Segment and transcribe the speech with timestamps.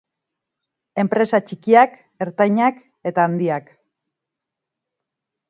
[1.03, 1.93] Enpresa txikiak,
[2.27, 3.71] ertainak eta handiak.